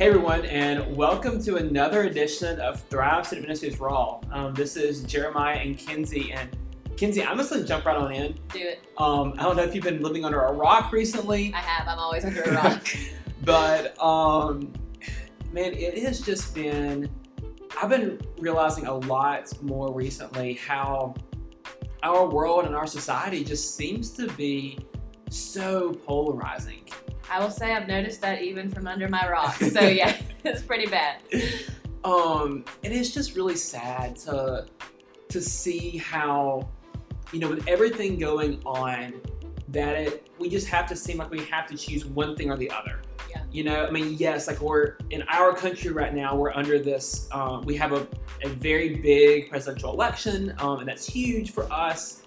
Hey 0.00 0.06
everyone, 0.06 0.46
and 0.46 0.96
welcome 0.96 1.42
to 1.42 1.56
another 1.56 2.04
edition 2.04 2.58
of 2.58 2.80
Thrive 2.84 3.26
Student 3.26 3.48
Ministries 3.48 3.78
Raw. 3.78 4.22
Um, 4.32 4.54
this 4.54 4.74
is 4.74 5.02
Jeremiah 5.02 5.58
and 5.58 5.76
Kinsey, 5.76 6.32
and 6.32 6.56
Kinsey, 6.96 7.22
I'm 7.22 7.36
just 7.36 7.50
gonna 7.50 7.66
jump 7.66 7.84
right 7.84 7.98
on 7.98 8.10
in. 8.10 8.32
Do 8.50 8.60
it. 8.60 8.80
Um, 8.96 9.34
I 9.36 9.42
don't 9.42 9.56
know 9.56 9.62
if 9.62 9.74
you've 9.74 9.84
been 9.84 10.00
living 10.00 10.24
under 10.24 10.40
a 10.40 10.54
rock 10.54 10.90
recently, 10.90 11.52
I 11.54 11.58
have. 11.58 11.86
I'm 11.86 11.98
always 11.98 12.24
under 12.24 12.40
a 12.40 12.50
rock. 12.54 12.88
but 13.44 14.02
um, 14.02 14.72
man, 15.52 15.74
it 15.74 15.98
has 15.98 16.22
just 16.22 16.54
been. 16.54 17.10
I've 17.78 17.90
been 17.90 18.22
realizing 18.38 18.86
a 18.86 18.94
lot 18.94 19.52
more 19.62 19.92
recently 19.92 20.54
how 20.54 21.14
our 22.02 22.26
world 22.26 22.64
and 22.64 22.74
our 22.74 22.86
society 22.86 23.44
just 23.44 23.76
seems 23.76 24.08
to 24.12 24.28
be 24.28 24.78
so 25.28 25.92
polarizing. 25.92 26.88
I 27.30 27.38
will 27.38 27.50
say 27.50 27.72
I've 27.72 27.86
noticed 27.86 28.20
that 28.22 28.42
even 28.42 28.68
from 28.70 28.88
under 28.88 29.08
my 29.08 29.28
rock. 29.30 29.54
So 29.54 29.80
yeah, 29.88 30.20
it's 30.44 30.62
pretty 30.62 30.86
bad. 30.86 31.18
um, 32.04 32.64
and 32.82 32.92
it's 32.92 33.10
just 33.10 33.36
really 33.36 33.56
sad 33.56 34.16
to 34.16 34.66
to 35.28 35.40
see 35.40 35.96
how 35.96 36.68
you 37.32 37.38
know 37.38 37.48
with 37.48 37.66
everything 37.68 38.18
going 38.18 38.60
on 38.66 39.14
that 39.68 39.94
it 39.94 40.28
we 40.40 40.48
just 40.48 40.66
have 40.66 40.86
to 40.88 40.96
seem 40.96 41.18
like 41.18 41.30
we 41.30 41.44
have 41.44 41.68
to 41.68 41.76
choose 41.76 42.04
one 42.04 42.34
thing 42.34 42.50
or 42.50 42.56
the 42.56 42.70
other. 42.70 43.02
Yeah. 43.30 43.42
You 43.52 43.62
know, 43.62 43.86
I 43.86 43.90
mean, 43.90 44.16
yes, 44.18 44.48
like 44.48 44.60
we're 44.60 44.96
in 45.10 45.22
our 45.28 45.54
country 45.54 45.92
right 45.92 46.12
now, 46.12 46.34
we're 46.34 46.52
under 46.52 46.80
this. 46.80 47.28
Um, 47.30 47.62
we 47.62 47.76
have 47.76 47.92
a, 47.92 48.08
a 48.42 48.48
very 48.48 48.96
big 48.96 49.50
presidential 49.50 49.92
election, 49.92 50.52
um, 50.58 50.80
and 50.80 50.88
that's 50.88 51.06
huge 51.06 51.52
for 51.52 51.70
us. 51.72 52.24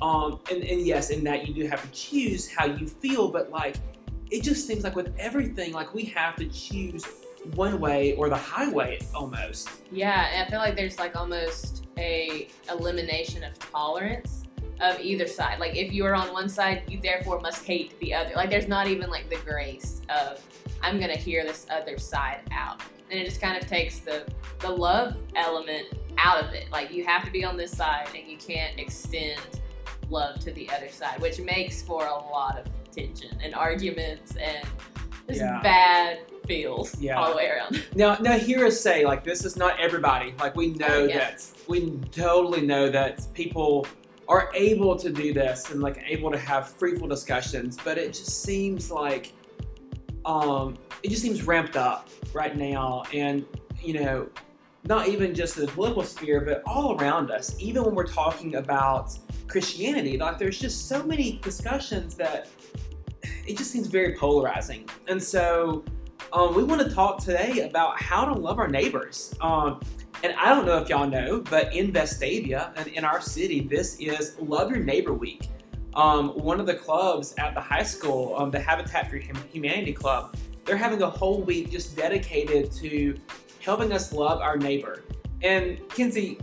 Um, 0.00 0.38
and, 0.52 0.62
and 0.62 0.82
yes, 0.82 1.10
in 1.10 1.24
that 1.24 1.48
you 1.48 1.54
do 1.54 1.66
have 1.66 1.82
to 1.82 1.90
choose 1.90 2.48
how 2.48 2.66
you 2.66 2.86
feel, 2.86 3.28
but 3.28 3.50
like 3.50 3.76
it 4.34 4.42
just 4.42 4.66
seems 4.66 4.82
like 4.82 4.96
with 4.96 5.14
everything, 5.16 5.72
like 5.72 5.94
we 5.94 6.02
have 6.06 6.34
to 6.34 6.46
choose 6.46 7.06
one 7.54 7.78
way 7.78 8.16
or 8.16 8.28
the 8.28 8.36
highway 8.36 8.98
almost. 9.14 9.68
Yeah, 9.92 10.44
I 10.44 10.50
feel 10.50 10.58
like 10.58 10.74
there's 10.74 10.98
like 10.98 11.14
almost 11.14 11.86
a 11.98 12.48
elimination 12.68 13.44
of 13.44 13.56
tolerance 13.60 14.42
of 14.80 14.98
either 14.98 15.28
side. 15.28 15.60
Like 15.60 15.76
if 15.76 15.92
you 15.92 16.04
are 16.04 16.16
on 16.16 16.32
one 16.32 16.48
side, 16.48 16.82
you 16.88 17.00
therefore 17.00 17.38
must 17.40 17.64
hate 17.64 17.96
the 18.00 18.12
other. 18.12 18.32
Like 18.34 18.50
there's 18.50 18.66
not 18.66 18.88
even 18.88 19.08
like 19.08 19.30
the 19.30 19.36
grace 19.36 20.02
of 20.08 20.44
I'm 20.82 20.98
gonna 20.98 21.16
hear 21.16 21.44
this 21.44 21.64
other 21.70 21.96
side 21.96 22.40
out. 22.50 22.82
And 23.12 23.20
it 23.20 23.26
just 23.26 23.40
kind 23.40 23.56
of 23.56 23.68
takes 23.68 24.00
the 24.00 24.24
the 24.58 24.70
love 24.70 25.16
element 25.36 25.86
out 26.18 26.42
of 26.42 26.52
it. 26.54 26.72
Like 26.72 26.92
you 26.92 27.04
have 27.04 27.24
to 27.24 27.30
be 27.30 27.44
on 27.44 27.56
this 27.56 27.70
side 27.70 28.08
and 28.18 28.26
you 28.26 28.36
can't 28.36 28.80
extend 28.80 29.60
love 30.10 30.40
to 30.40 30.50
the 30.50 30.68
other 30.70 30.88
side, 30.88 31.20
which 31.20 31.38
makes 31.38 31.82
for 31.82 32.06
a 32.06 32.14
lot 32.14 32.58
of 32.58 32.66
tension 32.94 33.36
and 33.42 33.54
arguments 33.54 34.36
and 34.36 34.66
just 35.28 35.40
Yeah. 35.40 35.60
bad 35.62 36.18
feels 36.46 36.98
Yeah. 37.00 37.18
all 37.18 37.30
the 37.30 37.36
way 37.36 37.48
around. 37.48 37.82
Now, 37.94 38.16
now 38.20 38.38
hear 38.38 38.66
us 38.66 38.78
say 38.80 39.04
like 39.04 39.24
this 39.24 39.44
is 39.44 39.56
not 39.56 39.80
everybody. 39.80 40.34
Like 40.38 40.54
we 40.56 40.68
know 40.68 40.86
Oh, 40.88 41.04
yeah. 41.06 41.18
that 41.30 41.46
we 41.68 41.90
totally 42.12 42.60
know 42.66 42.90
that 42.90 43.26
people 43.34 43.86
are 44.28 44.50
able 44.54 44.96
to 44.96 45.10
do 45.10 45.32
this 45.32 45.70
and 45.70 45.80
like 45.82 46.02
able 46.06 46.30
to 46.30 46.38
have 46.38 46.68
fruitful 46.68 47.08
discussions, 47.08 47.78
but 47.84 47.98
it 47.98 48.08
just 48.12 48.42
seems 48.42 48.90
like 48.90 49.32
um 50.24 50.76
it 51.02 51.10
just 51.10 51.20
seems 51.22 51.42
ramped 51.46 51.76
up 51.76 52.08
right 52.32 52.56
now 52.56 53.02
and 53.12 53.44
you 53.82 53.92
know 54.00 54.26
not 54.86 55.08
even 55.08 55.34
just 55.34 55.56
in 55.56 55.66
the 55.66 55.72
political 55.72 56.02
sphere 56.02 56.40
but 56.40 56.62
all 56.66 57.00
around 57.00 57.30
us 57.30 57.56
even 57.58 57.84
when 57.84 57.94
we're 57.94 58.06
talking 58.06 58.56
about 58.56 59.18
christianity 59.48 60.18
like 60.18 60.38
there's 60.38 60.58
just 60.58 60.88
so 60.88 61.02
many 61.02 61.38
discussions 61.42 62.14
that 62.14 62.48
it 63.46 63.56
just 63.56 63.70
seems 63.70 63.86
very 63.86 64.14
polarizing 64.14 64.88
and 65.08 65.22
so 65.22 65.84
um, 66.32 66.54
we 66.54 66.64
want 66.64 66.80
to 66.80 66.92
talk 66.92 67.18
today 67.18 67.60
about 67.60 68.00
how 68.00 68.24
to 68.24 68.32
love 68.32 68.58
our 68.58 68.66
neighbors. 68.66 69.34
Um, 69.40 69.80
and 70.22 70.34
I 70.34 70.48
don't 70.54 70.66
know 70.66 70.78
if 70.78 70.88
y'all 70.88 71.06
know, 71.06 71.40
but 71.48 71.74
in 71.74 71.92
Vestavia 71.92 72.72
and 72.76 72.88
in 72.88 73.04
our 73.04 73.20
city, 73.20 73.60
this 73.60 73.96
is 74.00 74.36
Love 74.40 74.70
Your 74.70 74.80
Neighbor 74.80 75.12
Week. 75.12 75.48
Um, 75.94 76.30
one 76.30 76.58
of 76.58 76.66
the 76.66 76.74
clubs 76.74 77.34
at 77.38 77.54
the 77.54 77.60
high 77.60 77.82
school, 77.82 78.34
um, 78.36 78.50
the 78.50 78.58
Habitat 78.58 79.08
for 79.10 79.16
Humanity 79.16 79.92
Club, 79.92 80.34
they're 80.64 80.76
having 80.76 81.02
a 81.02 81.10
whole 81.10 81.42
week 81.42 81.70
just 81.70 81.94
dedicated 81.94 82.72
to 82.72 83.16
helping 83.64 83.92
us 83.92 84.12
love 84.12 84.40
our 84.40 84.56
neighbor. 84.56 85.02
And 85.42 85.78
Kinsey, 85.88 86.38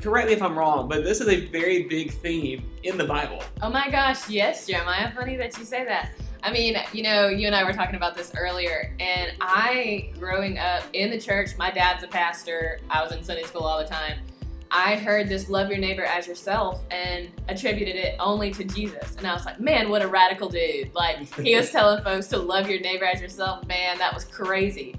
correct 0.00 0.28
me 0.28 0.34
if 0.34 0.42
I'm 0.42 0.56
wrong, 0.56 0.88
but 0.88 1.04
this 1.04 1.20
is 1.20 1.28
a 1.28 1.46
very 1.46 1.84
big 1.84 2.12
theme 2.12 2.64
in 2.84 2.96
the 2.96 3.04
Bible. 3.04 3.42
Oh 3.60 3.70
my 3.70 3.90
gosh, 3.90 4.28
yes, 4.28 4.66
Jeremiah. 4.66 5.12
Funny 5.14 5.36
that 5.36 5.58
you 5.58 5.64
say 5.64 5.84
that. 5.84 6.12
I 6.42 6.52
mean, 6.52 6.76
you 6.92 7.02
know, 7.02 7.28
you 7.28 7.46
and 7.46 7.54
I 7.54 7.64
were 7.64 7.72
talking 7.72 7.96
about 7.96 8.14
this 8.16 8.32
earlier, 8.34 8.94
and 8.98 9.32
I, 9.42 10.10
growing 10.18 10.58
up 10.58 10.84
in 10.94 11.10
the 11.10 11.20
church, 11.20 11.50
my 11.58 11.70
dad's 11.70 12.02
a 12.02 12.08
pastor, 12.08 12.80
I 12.88 13.02
was 13.02 13.12
in 13.12 13.22
Sunday 13.22 13.42
school 13.42 13.62
all 13.62 13.78
the 13.78 13.88
time. 13.88 14.18
I 14.70 14.94
heard 14.96 15.28
this 15.28 15.50
love 15.50 15.68
your 15.68 15.78
neighbor 15.78 16.04
as 16.04 16.28
yourself 16.28 16.84
and 16.92 17.28
attributed 17.48 17.96
it 17.96 18.14
only 18.20 18.52
to 18.52 18.64
Jesus. 18.64 19.16
And 19.16 19.26
I 19.26 19.34
was 19.34 19.44
like, 19.44 19.58
man, 19.58 19.90
what 19.90 20.00
a 20.00 20.06
radical 20.06 20.48
dude. 20.48 20.94
Like, 20.94 21.18
he 21.40 21.56
was 21.56 21.70
telling 21.72 22.02
folks 22.04 22.28
to 22.28 22.38
love 22.38 22.70
your 22.70 22.80
neighbor 22.80 23.04
as 23.04 23.20
yourself. 23.20 23.66
Man, 23.66 23.98
that 23.98 24.14
was 24.14 24.24
crazy. 24.24 24.94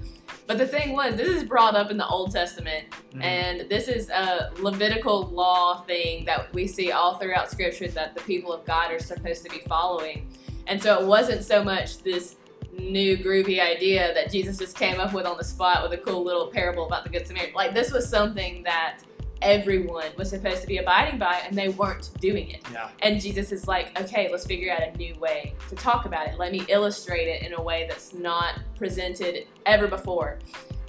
But 0.52 0.58
the 0.58 0.66
thing 0.66 0.92
was, 0.92 1.16
this 1.16 1.30
is 1.30 1.44
brought 1.44 1.74
up 1.74 1.90
in 1.90 1.96
the 1.96 2.06
Old 2.06 2.30
Testament, 2.30 2.84
mm-hmm. 2.90 3.22
and 3.22 3.70
this 3.70 3.88
is 3.88 4.10
a 4.10 4.50
Levitical 4.58 5.22
law 5.28 5.80
thing 5.80 6.26
that 6.26 6.52
we 6.52 6.66
see 6.66 6.92
all 6.92 7.16
throughout 7.16 7.50
Scripture 7.50 7.88
that 7.88 8.14
the 8.14 8.20
people 8.20 8.52
of 8.52 8.62
God 8.66 8.92
are 8.92 8.98
supposed 8.98 9.44
to 9.44 9.50
be 9.50 9.60
following. 9.60 10.28
And 10.66 10.82
so 10.82 11.00
it 11.00 11.06
wasn't 11.06 11.42
so 11.42 11.64
much 11.64 12.02
this 12.02 12.36
new 12.78 13.16
groovy 13.16 13.62
idea 13.62 14.12
that 14.12 14.30
Jesus 14.30 14.58
just 14.58 14.76
came 14.76 15.00
up 15.00 15.14
with 15.14 15.24
on 15.24 15.38
the 15.38 15.44
spot 15.44 15.82
with 15.82 15.98
a 15.98 16.02
cool 16.02 16.22
little 16.22 16.48
parable 16.48 16.84
about 16.84 17.04
the 17.04 17.08
Good 17.08 17.26
Samaritan. 17.26 17.54
Like 17.54 17.72
this 17.72 17.90
was 17.90 18.06
something 18.06 18.62
that 18.64 18.98
everyone 19.42 20.06
was 20.16 20.30
supposed 20.30 20.62
to 20.62 20.66
be 20.66 20.78
abiding 20.78 21.18
by, 21.18 21.40
and 21.46 21.56
they 21.56 21.68
weren't 21.68 22.10
doing 22.20 22.50
it. 22.50 22.62
yeah. 22.72 22.90
And 23.00 23.20
Jesus 23.20 23.52
is 23.52 23.68
like, 23.68 23.98
okay, 24.00 24.28
let's 24.30 24.46
figure 24.46 24.72
out 24.72 24.82
a 24.82 24.96
new 24.96 25.14
way 25.16 25.54
to 25.68 25.74
talk 25.74 26.06
about 26.06 26.28
it. 26.28 26.38
Let 26.38 26.52
me 26.52 26.64
illustrate 26.68 27.28
it 27.28 27.42
in 27.42 27.54
a 27.54 27.62
way 27.62 27.86
that's 27.88 28.14
not 28.14 28.60
presented 28.76 29.46
ever 29.66 29.88
before. 29.88 30.38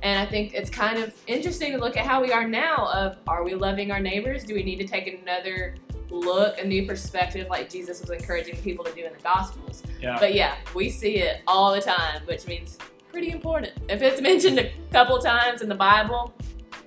And 0.03 0.19
I 0.19 0.25
think 0.29 0.53
it's 0.53 0.69
kind 0.69 0.99
of 0.99 1.13
interesting 1.27 1.71
to 1.71 1.77
look 1.77 1.95
at 1.95 2.05
how 2.05 2.21
we 2.21 2.31
are 2.31 2.47
now 2.47 2.89
of 2.93 3.17
are 3.25 3.43
we 3.43 3.55
loving 3.55 3.89
our 3.89 4.01
neighbors? 4.01 4.43
Do 4.43 4.53
we 4.53 4.61
need 4.61 4.75
to 4.77 4.85
take 4.85 5.07
another 5.07 5.75
look, 6.09 6.59
a 6.59 6.65
new 6.65 6.85
perspective 6.85 7.47
like 7.49 7.69
Jesus 7.69 8.01
was 8.01 8.09
encouraging 8.09 8.57
people 8.57 8.83
to 8.83 8.93
do 8.93 9.05
in 9.05 9.13
the 9.13 9.19
gospels? 9.19 9.81
Yeah. 10.01 10.17
But 10.19 10.33
yeah, 10.33 10.55
we 10.75 10.89
see 10.89 11.17
it 11.17 11.41
all 11.47 11.73
the 11.73 11.81
time, 11.81 12.21
which 12.25 12.47
means 12.47 12.77
pretty 13.13 13.31
important. 13.31 13.73
If 13.89 14.01
it's 14.01 14.19
mentioned 14.19 14.59
a 14.59 14.71
couple 14.91 15.19
times 15.19 15.61
in 15.61 15.69
the 15.69 15.75
Bible, 15.75 16.33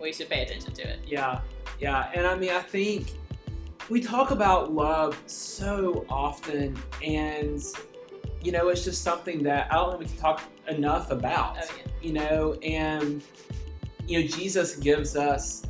we 0.01 0.13
should 0.13 0.29
pay 0.29 0.43
attention 0.43 0.73
to 0.75 0.83
it. 0.83 1.01
Yeah, 1.07 1.41
yeah. 1.79 2.11
And 2.15 2.27
I 2.27 2.35
mean, 2.35 2.51
I 2.51 2.61
think 2.61 3.13
we 3.89 4.01
talk 4.01 4.31
about 4.31 4.73
love 4.73 5.21
so 5.27 6.05
often, 6.09 6.77
and, 7.05 7.63
you 8.43 8.53
know, 8.53 8.69
it's 8.69 8.85
just 8.85 9.03
something 9.03 9.43
that 9.45 9.73
I 9.73 9.75
don't 9.77 9.91
think 9.91 10.01
we 10.01 10.07
can 10.07 10.17
talk 10.17 10.43
enough 10.69 11.11
about, 11.11 11.57
Oh, 11.59 11.67
yeah. 11.77 11.93
you 12.03 12.13
know, 12.13 12.55
and, 12.63 13.23
you 14.07 14.21
know, 14.21 14.27
Jesus 14.27 14.77
gives 14.77 15.17
us 15.17 15.63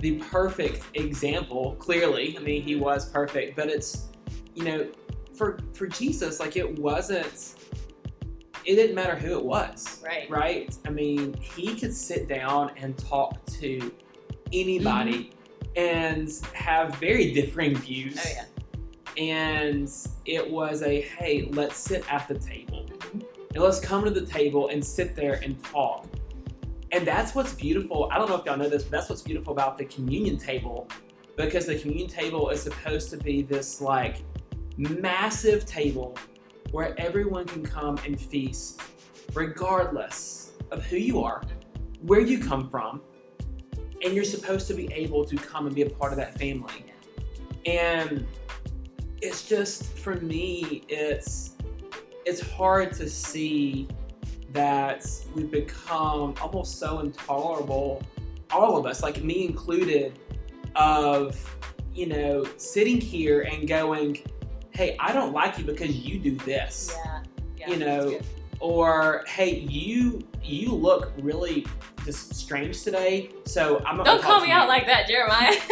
the 0.00 0.18
perfect 0.18 0.84
example, 0.94 1.76
clearly. 1.78 2.36
I 2.38 2.42
mean, 2.42 2.62
he 2.62 2.76
was 2.76 3.08
perfect, 3.08 3.56
but 3.56 3.68
it's, 3.68 4.08
you 4.54 4.64
know, 4.64 4.86
for, 5.34 5.58
for 5.72 5.86
Jesus, 5.86 6.38
like, 6.40 6.56
it 6.56 6.78
wasn't, 6.78 7.54
it 8.66 8.74
didn't 8.74 8.96
matter 8.96 9.14
who 9.14 9.38
it 9.38 9.44
was 9.44 10.02
Right. 10.04 10.28
right? 10.28 10.76
I 10.84 10.90
mean, 10.90 11.34
he 11.34 11.76
could 11.76 11.94
sit 11.94 12.28
down 12.28 12.72
and 12.76 12.98
talk 12.98 13.44
to 13.60 13.92
anybody 14.52 15.30
and 15.76 16.28
have 16.52 16.96
very 16.96 17.32
differing 17.32 17.76
views. 17.76 18.18
Oh, 18.18 18.28
yeah. 18.28 18.44
And 19.22 19.90
it 20.24 20.50
was 20.50 20.82
a 20.82 21.00
hey, 21.00 21.48
let's 21.52 21.76
sit 21.76 22.04
at 22.12 22.26
the 22.28 22.34
table 22.38 22.84
Mhm. 22.88 23.22
and 23.54 23.62
let's 23.62 23.80
come 23.80 24.04
to 24.04 24.10
the 24.10 24.26
table 24.26 24.68
and 24.68 24.84
sit 24.84 25.14
there 25.14 25.40
and 25.44 25.62
talk. 25.64 26.06
And 26.92 27.06
that's 27.06 27.34
what's 27.34 27.54
beautiful. 27.54 28.08
I 28.12 28.18
don't 28.18 28.28
know 28.28 28.36
if 28.36 28.44
y'all 28.46 28.56
know 28.56 28.68
this, 28.68 28.82
but 28.82 28.90
that's 28.92 29.08
what's 29.08 29.22
beautiful 29.22 29.52
about 29.52 29.78
the 29.78 29.84
communion 29.86 30.38
table 30.38 30.88
because 31.36 31.66
the 31.66 31.78
communion 31.78 32.08
table 32.08 32.50
is 32.50 32.62
supposed 32.62 33.10
to 33.10 33.16
be 33.16 33.42
this 33.42 33.80
like 33.80 34.16
massive 34.76 35.64
table 35.66 36.16
where 36.70 36.98
everyone 36.98 37.46
can 37.46 37.64
come 37.64 37.98
and 38.04 38.20
feast 38.20 38.80
regardless 39.34 40.52
of 40.70 40.84
who 40.84 40.96
you 40.96 41.22
are, 41.22 41.42
where 42.02 42.20
you 42.20 42.38
come 42.38 42.68
from, 42.68 43.00
and 44.02 44.14
you're 44.14 44.24
supposed 44.24 44.66
to 44.68 44.74
be 44.74 44.92
able 44.92 45.24
to 45.24 45.36
come 45.36 45.66
and 45.66 45.74
be 45.74 45.82
a 45.82 45.90
part 45.90 46.12
of 46.12 46.18
that 46.18 46.38
family. 46.38 46.84
And 47.64 48.26
it's 49.22 49.48
just 49.48 49.84
for 49.98 50.16
me, 50.16 50.84
it's 50.88 51.52
it's 52.24 52.40
hard 52.40 52.92
to 52.94 53.08
see 53.08 53.88
that 54.52 55.06
we've 55.34 55.50
become 55.50 56.34
almost 56.40 56.78
so 56.78 57.00
intolerable, 57.00 58.02
all 58.50 58.76
of 58.76 58.86
us, 58.86 59.02
like 59.02 59.22
me 59.22 59.44
included, 59.46 60.18
of 60.74 61.36
you 61.94 62.06
know 62.06 62.44
sitting 62.56 63.00
here 63.00 63.42
and 63.42 63.68
going, 63.68 64.18
"Hey, 64.76 64.96
I 65.00 65.12
don't 65.12 65.32
like 65.32 65.58
you 65.58 65.64
because 65.64 65.96
you 65.96 66.18
do 66.18 66.36
this." 66.44 66.94
Yeah. 66.94 67.22
yeah 67.58 67.70
You 67.70 67.76
know, 67.76 68.20
or 68.60 69.24
hey, 69.26 69.58
you 69.60 70.20
you 70.42 70.72
look 70.72 71.12
really 71.18 71.66
just 72.04 72.34
strange 72.34 72.82
today, 72.84 73.30
so 73.44 73.82
I'm 73.84 73.96
not. 73.96 74.06
Don't 74.06 74.22
call 74.22 74.40
me 74.40 74.50
out 74.52 74.62
you. 74.62 74.68
like 74.68 74.86
that, 74.86 75.08
Jeremiah. 75.08 75.54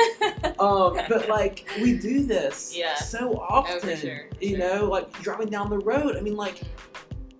Um, 0.59 0.97
but 1.09 1.29
like 1.29 1.69
we 1.81 1.99
do 1.99 2.25
this 2.25 2.75
Yeah. 2.77 2.95
so 2.95 3.39
often. 3.41 3.91
Oh, 3.91 3.95
sure, 3.97 4.27
You 4.41 4.51
sure. 4.51 4.59
know, 4.59 4.85
like 4.85 5.13
driving 5.21 5.49
down 5.49 5.69
the 5.69 5.79
road. 5.81 6.17
I 6.17 6.21
mean, 6.21 6.37
like 6.37 6.63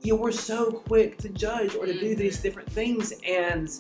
you 0.03 0.13
know, 0.15 0.21
we're 0.21 0.33
so 0.33 0.71
quick 0.73 1.17
to 1.19 1.29
judge 1.29 1.75
or 1.77 1.87
to 1.87 1.93
do 1.99 2.15
these 2.17 2.39
Mhm. 2.39 2.43
different 2.43 2.71
things, 2.73 3.13
and 3.27 3.71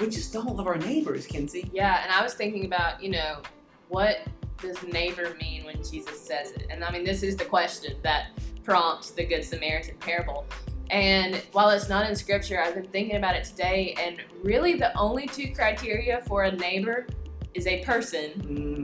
we 0.00 0.08
just 0.08 0.32
don't 0.32 0.56
love 0.56 0.66
our 0.66 0.78
neighbors, 0.78 1.26
Kinsey. 1.26 1.70
Yeah, 1.72 2.02
and 2.02 2.10
I 2.12 2.22
was 2.22 2.34
thinking 2.34 2.64
about, 2.64 3.02
you 3.02 3.10
know, 3.10 3.42
what 3.88 4.18
does 4.62 4.82
neighbor 4.84 5.36
mean 5.40 5.64
when 5.64 5.76
Jesus 5.82 6.18
says 6.20 6.52
it? 6.52 6.66
And 6.70 6.82
I 6.84 6.90
mean, 6.90 7.04
this 7.04 7.22
is 7.22 7.36
the 7.36 7.44
question 7.44 7.96
that 8.02 8.28
prompts 8.64 9.10
the 9.10 9.24
Good 9.24 9.44
Samaritan 9.44 9.96
parable. 9.98 10.46
And 10.90 11.36
while 11.52 11.70
it's 11.70 11.88
not 11.88 12.08
in 12.08 12.14
scripture, 12.14 12.60
I've 12.60 12.74
been 12.74 12.86
thinking 12.86 13.16
about 13.16 13.34
it 13.34 13.44
today, 13.44 13.94
and 13.98 14.18
really 14.42 14.74
the 14.74 14.96
only 14.96 15.26
two 15.26 15.52
criteria 15.54 16.20
for 16.26 16.44
a 16.44 16.52
neighbor 16.52 17.06
is 17.54 17.66
a 17.66 17.82
person 17.84 18.30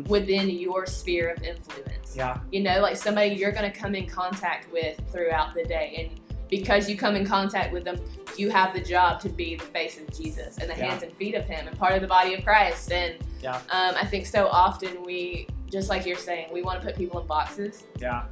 Mm, 0.04 0.08
within 0.08 0.50
your 0.50 0.84
sphere 0.86 1.30
of 1.30 1.42
influence. 1.42 2.14
yeah, 2.16 2.38
You 2.50 2.60
know, 2.62 2.80
like 2.80 2.96
somebody 2.96 3.34
you're 3.34 3.52
going 3.52 3.70
to 3.70 3.76
come 3.78 3.94
in 3.94 4.06
contact 4.06 4.70
with 4.72 5.00
throughout 5.12 5.54
the 5.54 5.64
day. 5.64 6.08
And 6.10 6.20
because 6.50 6.88
you 6.88 6.96
come 6.96 7.14
in 7.16 7.26
contact 7.26 7.72
with 7.72 7.84
them, 7.84 7.98
you 8.36 8.50
have 8.50 8.72
the 8.74 8.80
job 8.80 9.20
to 9.20 9.28
be 9.28 9.56
the 9.56 9.64
face 9.64 9.98
of 9.98 10.10
Jesus 10.16 10.58
and 10.58 10.68
the 10.70 10.76
Yeah. 10.76 10.86
hands 10.86 11.02
and 11.02 11.12
feet 11.14 11.34
of 11.34 11.44
Him 11.46 11.66
and 11.68 11.78
part 11.78 11.94
of 11.94 12.00
the 12.00 12.06
body 12.06 12.34
of 12.34 12.44
Christ. 12.44 12.90
And 12.92 13.14
Yeah. 13.42 13.56
um, 13.70 13.94
I 13.96 14.04
think 14.06 14.26
so 14.26 14.48
often 14.48 15.02
we, 15.02 15.46
just 15.70 15.88
like 15.88 16.06
you're 16.06 16.16
saying, 16.16 16.48
we 16.52 16.62
want 16.62 16.80
to 16.80 16.86
put 16.86 16.96
people 16.96 17.20
in 17.20 17.26
boxes. 17.26 17.84
yeah. 18.00 18.24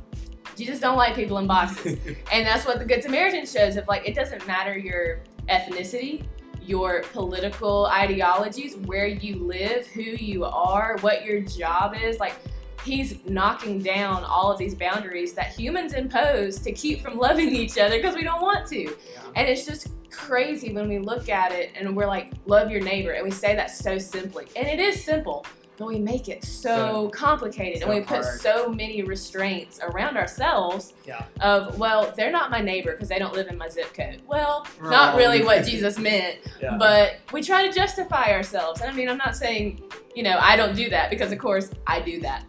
Jesus 0.57 0.81
don't 0.81 0.97
like 0.97 1.15
people 1.15 1.37
in 1.37 1.47
boxes. 1.47 1.99
and 2.33 2.47
that's 2.47 2.65
what 2.65 2.79
the 2.79 2.85
Good 2.85 3.03
Samaritan 3.03 3.45
shows 3.45 3.77
of 3.77 3.87
like, 3.89 4.09
it 4.09 4.15
doesn't 4.15 4.47
matter 4.47 4.79
your 4.79 5.21
ethnicity, 5.51 6.25
your 6.63 7.03
political 7.13 7.87
ideologies, 7.87 8.77
where 8.77 9.07
you 9.07 9.37
live, 9.37 9.87
who 9.89 10.01
you 10.01 10.45
are, 10.45 10.97
what 11.03 11.27
your 11.27 11.41
job 11.41 11.95
is. 11.95 12.19
Like, 12.19 12.35
he's 12.85 13.25
knocking 13.27 13.81
down 13.81 14.25
all 14.25 14.51
of 14.51 14.59
these 14.59 14.75
boundaries 14.75 15.35
that 15.35 15.49
humans 15.49 15.93
impose 15.93 16.59
to 16.61 16.73
keep 16.73 17.03
from 17.03 17.19
loving 17.19 17.55
each 17.55 17.79
other 17.79 17.97
because 17.97 18.15
we 18.15 18.23
don't 18.23 18.41
want 18.41 18.67
to. 18.69 18.83
Yeah. 18.83 18.93
And 19.35 19.49
it's 19.49 19.67
just 19.67 19.89
crazy 20.11 20.73
when 20.73 20.89
we 20.89 20.99
look 20.99 21.29
at 21.29 21.53
it 21.53 21.73
and 21.79 21.95
we're 21.95 22.07
like, 22.07 22.33
love 22.47 22.71
your 22.71 22.81
neighbor. 22.81 23.13
And 23.13 23.25
we 23.25 23.31
say 23.31 23.55
that 23.55 23.71
so 23.71 23.99
simply. 23.99 24.47
And 24.57 24.67
it 24.67 24.81
is 24.81 25.05
simple, 25.05 25.45
but 25.77 25.87
we 25.89 25.99
make 25.99 26.29
it 26.29 26.45
so, 26.45 26.69
So- 26.69 27.09
complicated 27.11 27.83
so 27.83 27.87
and 27.91 27.95
we 27.95 28.01
put 28.01 28.25
hard. 28.25 28.41
so 28.41 28.69
many 28.69 29.03
restraints 29.03 29.79
around 29.83 30.17
ourselves 30.17 30.95
Yeah. 31.07 31.25
of, 31.41 31.79
well, 31.79 32.13
they're 32.17 32.31
not 32.33 32.51
my 32.51 32.61
neighbor 32.61 32.93
because 32.93 33.09
they 33.09 33.19
don't 33.19 33.35
live 33.35 33.49
in 33.49 33.59
my 33.59 33.69
zip 33.69 33.93
code. 33.95 34.23
Well, 34.27 34.67
not 34.83 35.17
really 35.17 35.45
what 35.45 35.65
Jesus 35.71 35.99
meant, 35.99 36.39
Yeah. 36.61 36.77
but 36.79 37.17
we 37.33 37.43
try 37.43 37.67
to 37.67 37.73
justify 37.73 38.33
ourselves. 38.33 38.81
And 38.81 38.91
I 38.91 38.95
mean, 38.95 39.09
I'm 39.09 39.19
not 39.19 39.37
saying, 39.37 39.83
you 40.15 40.23
know, 40.23 40.39
I 40.41 40.57
don't 40.57 40.75
do 40.75 40.89
that 40.91 41.11
because, 41.11 41.31
of 41.33 41.39
course, 41.39 41.71
I 41.87 42.01
do 42.01 42.21
that. 42.21 42.45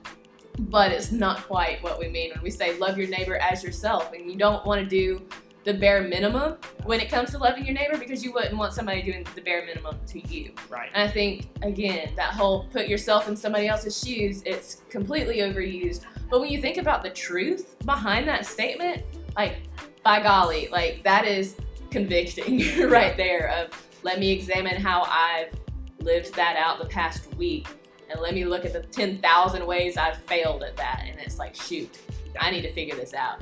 But 0.59 0.91
it's 0.91 1.11
not 1.11 1.43
quite 1.45 1.83
what 1.83 1.99
we 1.99 2.07
mean 2.07 2.31
when 2.33 2.41
we 2.41 2.49
say 2.49 2.77
love 2.79 2.97
your 2.97 3.07
neighbor 3.07 3.35
as 3.37 3.63
yourself. 3.63 4.11
And 4.13 4.31
you 4.31 4.37
don't 4.37 4.65
want 4.65 4.81
to 4.81 4.87
do 4.87 5.21
the 5.67 5.73
bare 5.73 6.01
minimum 6.01 6.55
when 6.85 7.01
it 7.01 7.09
comes 7.09 7.29
to 7.31 7.37
loving 7.37 7.65
your 7.65 7.75
neighbor 7.75 7.97
because 7.97 8.23
you 8.23 8.31
wouldn't 8.31 8.55
want 8.55 8.71
somebody 8.71 9.01
doing 9.01 9.27
the 9.35 9.41
bare 9.41 9.65
minimum 9.65 9.99
to 10.07 10.25
you. 10.29 10.53
right. 10.69 10.89
And 10.93 11.09
I 11.09 11.11
think, 11.11 11.49
again, 11.61 12.13
that 12.15 12.31
whole 12.33 12.67
put 12.71 12.87
yourself 12.87 13.27
in 13.27 13.35
somebody 13.35 13.67
else's 13.67 14.01
shoes, 14.01 14.41
it's 14.45 14.83
completely 14.89 15.39
overused. 15.39 16.05
But 16.29 16.39
when 16.39 16.49
you 16.49 16.61
think 16.61 16.77
about 16.77 17.03
the 17.03 17.09
truth 17.09 17.75
behind 17.83 18.29
that 18.29 18.45
statement, 18.45 19.03
like, 19.35 19.57
by 20.03 20.23
golly, 20.23 20.69
like, 20.71 21.03
that 21.03 21.27
is 21.27 21.57
convicting 21.91 22.59
right 22.89 23.17
there 23.17 23.49
of 23.49 23.71
let 24.03 24.19
me 24.19 24.31
examine 24.31 24.77
how 24.77 25.01
I've 25.01 25.53
lived 25.99 26.33
that 26.35 26.55
out 26.55 26.79
the 26.79 26.87
past 26.87 27.35
week 27.35 27.67
and 28.09 28.21
let 28.21 28.33
me 28.33 28.45
look 28.45 28.63
at 28.63 28.71
the 28.71 28.83
10,000 28.83 29.67
ways 29.67 29.97
I've 29.97 30.15
failed 30.15 30.63
at 30.63 30.77
that. 30.77 31.03
And 31.05 31.19
it's 31.19 31.37
like, 31.37 31.55
shoot, 31.55 31.99
I 32.39 32.51
need 32.51 32.61
to 32.61 32.71
figure 32.71 32.95
this 32.95 33.13
out. 33.13 33.41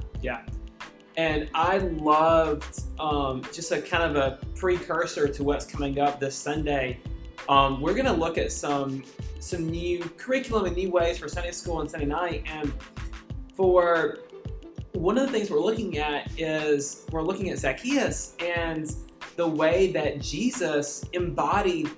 And 1.17 1.49
I 1.53 1.77
loved 1.77 2.83
um, 2.99 3.41
just 3.53 3.71
a 3.71 3.81
kind 3.81 4.03
of 4.03 4.15
a 4.15 4.39
precursor 4.55 5.27
to 5.27 5.43
what's 5.43 5.65
coming 5.65 5.99
up 5.99 6.19
this 6.19 6.35
Sunday. 6.35 6.99
Um, 7.47 7.79
we're 7.79 7.93
going 7.93 8.05
to 8.05 8.13
look 8.13 8.37
at 8.37 8.51
some 8.51 9.03
some 9.39 9.69
new 9.69 9.99
curriculum 10.17 10.65
and 10.65 10.75
new 10.75 10.89
ways 10.89 11.19
for 11.19 11.29
Sunday 11.29 11.51
school 11.51 11.81
and 11.81 11.89
Sunday 11.89 12.07
night. 12.07 12.43
And 12.47 12.73
for 13.55 14.19
one 14.93 15.17
of 15.17 15.27
the 15.27 15.31
things 15.31 15.51
we're 15.51 15.59
looking 15.59 15.99
at 15.99 16.31
is 16.39 17.05
we're 17.11 17.21
looking 17.21 17.51
at 17.51 17.59
Zacchaeus 17.59 18.35
and 18.39 18.93
the 19.35 19.47
way 19.47 19.91
that 19.91 20.19
Jesus 20.19 21.05
embodied 21.13 21.91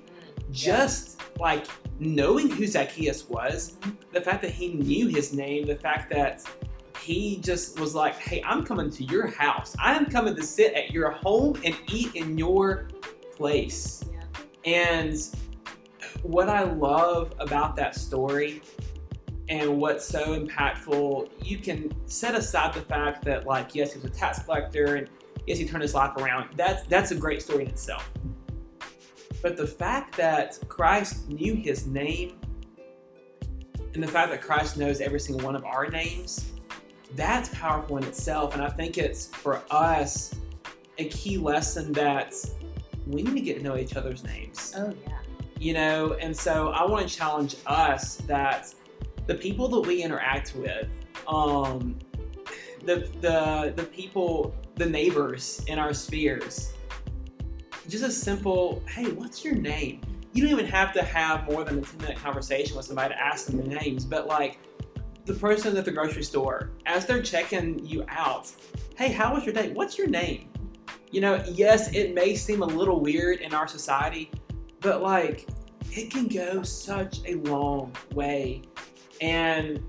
just 0.50 1.22
like 1.38 1.66
knowing 2.00 2.50
who 2.50 2.66
Zacchaeus 2.66 3.28
was, 3.28 3.76
the 4.12 4.20
fact 4.20 4.42
that 4.42 4.50
he 4.50 4.74
knew 4.74 5.08
his 5.08 5.32
name, 5.32 5.66
the 5.66 5.76
fact 5.76 6.10
that 6.10 6.44
he 7.08 7.38
just 7.38 7.80
was 7.80 7.94
like, 7.94 8.16
hey, 8.16 8.42
I'm 8.44 8.62
coming 8.62 8.90
to 8.90 9.04
your 9.04 9.28
house. 9.28 9.74
I'm 9.78 10.04
coming 10.04 10.36
to 10.36 10.42
sit 10.42 10.74
at 10.74 10.90
your 10.90 11.10
home 11.10 11.58
and 11.64 11.74
eat 11.90 12.14
in 12.14 12.36
your 12.36 12.88
place. 13.34 14.04
Yeah. 14.12 14.20
And 14.70 15.18
what 16.22 16.50
I 16.50 16.64
love 16.64 17.32
about 17.38 17.76
that 17.76 17.94
story 17.94 18.60
and 19.48 19.78
what's 19.78 20.04
so 20.04 20.38
impactful, 20.38 21.30
you 21.42 21.56
can 21.56 21.90
set 22.06 22.34
aside 22.34 22.74
the 22.74 22.82
fact 22.82 23.24
that, 23.24 23.46
like, 23.46 23.74
yes, 23.74 23.94
he 23.94 24.00
was 24.00 24.10
a 24.10 24.14
tax 24.14 24.40
collector 24.40 24.96
and 24.96 25.08
yes, 25.46 25.56
he 25.56 25.66
turned 25.66 25.82
his 25.82 25.94
life 25.94 26.14
around. 26.18 26.50
That's 26.56 26.82
that's 26.88 27.10
a 27.10 27.14
great 27.14 27.40
story 27.40 27.64
in 27.64 27.70
itself. 27.70 28.06
But 29.40 29.56
the 29.56 29.66
fact 29.66 30.14
that 30.18 30.58
Christ 30.68 31.26
knew 31.30 31.54
his 31.54 31.86
name 31.86 32.38
and 33.94 34.02
the 34.02 34.08
fact 34.08 34.30
that 34.30 34.42
Christ 34.42 34.76
knows 34.76 35.00
every 35.00 35.20
single 35.20 35.42
one 35.46 35.56
of 35.56 35.64
our 35.64 35.86
names, 35.86 36.52
that's 37.14 37.48
powerful 37.50 37.96
in 37.96 38.04
itself. 38.04 38.54
And 38.54 38.62
I 38.62 38.68
think 38.68 38.98
it's 38.98 39.26
for 39.26 39.62
us 39.70 40.34
a 40.98 41.08
key 41.08 41.38
lesson 41.38 41.92
that 41.92 42.34
we 43.06 43.22
need 43.22 43.34
to 43.34 43.40
get 43.40 43.58
to 43.58 43.62
know 43.62 43.76
each 43.76 43.96
other's 43.96 44.24
names. 44.24 44.74
Oh, 44.76 44.92
yeah. 45.06 45.18
You 45.58 45.74
know, 45.74 46.14
and 46.14 46.36
so 46.36 46.68
I 46.68 46.84
want 46.86 47.08
to 47.08 47.14
challenge 47.14 47.56
us 47.66 48.16
that 48.26 48.72
the 49.26 49.34
people 49.34 49.68
that 49.68 49.80
we 49.80 50.02
interact 50.02 50.54
with, 50.54 50.88
um, 51.26 51.98
the 52.84 53.10
the 53.20 53.72
the 53.74 53.82
people, 53.82 54.54
the 54.76 54.86
neighbors 54.86 55.62
in 55.66 55.78
our 55.78 55.92
spheres, 55.92 56.72
just 57.88 58.04
a 58.04 58.10
simple, 58.10 58.82
hey, 58.88 59.10
what's 59.10 59.44
your 59.44 59.54
name? 59.54 60.00
You 60.32 60.42
don't 60.42 60.52
even 60.52 60.66
have 60.66 60.92
to 60.92 61.02
have 61.02 61.50
more 61.50 61.64
than 61.64 61.78
a 61.78 61.82
10 61.82 62.00
minute 62.00 62.18
conversation 62.18 62.76
with 62.76 62.86
somebody 62.86 63.14
to 63.14 63.20
ask 63.20 63.46
them 63.46 63.56
their 63.56 63.80
names, 63.80 64.04
but 64.04 64.28
like 64.28 64.58
the 65.28 65.34
person 65.34 65.76
at 65.76 65.84
the 65.84 65.92
grocery 65.92 66.24
store, 66.24 66.70
as 66.86 67.04
they're 67.04 67.22
checking 67.22 67.84
you 67.86 68.04
out, 68.08 68.50
hey, 68.96 69.12
how 69.12 69.34
was 69.34 69.44
your 69.44 69.54
day? 69.54 69.70
What's 69.70 69.98
your 69.98 70.08
name? 70.08 70.48
You 71.12 71.20
know, 71.20 71.44
yes, 71.46 71.92
it 71.94 72.14
may 72.14 72.34
seem 72.34 72.62
a 72.62 72.66
little 72.66 73.00
weird 73.00 73.40
in 73.40 73.54
our 73.54 73.68
society, 73.68 74.30
but 74.80 75.02
like 75.02 75.46
it 75.92 76.10
can 76.10 76.26
go 76.28 76.62
such 76.62 77.20
a 77.26 77.34
long 77.34 77.94
way. 78.14 78.62
And 79.20 79.84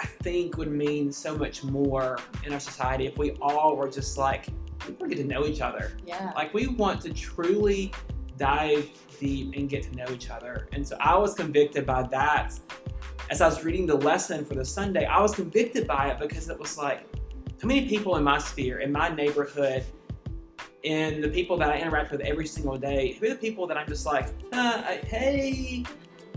I 0.00 0.06
think 0.06 0.58
would 0.58 0.72
mean 0.72 1.12
so 1.12 1.36
much 1.36 1.62
more 1.62 2.18
in 2.44 2.52
our 2.52 2.60
society 2.60 3.06
if 3.06 3.16
we 3.16 3.32
all 3.40 3.76
were 3.76 3.88
just 3.88 4.18
like, 4.18 4.48
we 4.86 4.94
want 4.94 5.10
to 5.10 5.16
get 5.16 5.22
to 5.22 5.28
know 5.28 5.46
each 5.46 5.60
other. 5.60 5.96
Yeah. 6.04 6.32
Like 6.34 6.52
we 6.52 6.66
want 6.66 7.00
to 7.02 7.12
truly 7.12 7.92
dive 8.36 8.90
deep 9.20 9.54
and 9.54 9.68
get 9.68 9.84
to 9.84 9.96
know 9.96 10.06
each 10.12 10.30
other. 10.30 10.68
And 10.72 10.86
so 10.86 10.96
I 11.00 11.16
was 11.16 11.34
convicted 11.34 11.86
by 11.86 12.02
that. 12.08 12.58
As 13.30 13.40
I 13.40 13.46
was 13.46 13.64
reading 13.64 13.86
the 13.86 13.96
lesson 13.96 14.44
for 14.44 14.54
the 14.54 14.64
Sunday, 14.64 15.06
I 15.06 15.20
was 15.20 15.34
convicted 15.34 15.86
by 15.86 16.10
it 16.10 16.18
because 16.18 16.50
it 16.50 16.58
was 16.58 16.76
like, 16.76 17.06
how 17.60 17.66
many 17.68 17.88
people 17.88 18.16
in 18.16 18.24
my 18.24 18.38
sphere, 18.38 18.80
in 18.80 18.92
my 18.92 19.08
neighborhood, 19.08 19.84
and 20.84 21.24
the 21.24 21.28
people 21.28 21.56
that 21.56 21.70
I 21.70 21.78
interact 21.78 22.12
with 22.12 22.20
every 22.20 22.46
single 22.46 22.76
day, 22.76 23.12
who 23.14 23.26
are 23.26 23.30
the 23.30 23.36
people 23.36 23.66
that 23.66 23.78
I'm 23.78 23.88
just 23.88 24.04
like, 24.04 24.28
uh, 24.52 24.82
hey, 25.06 25.84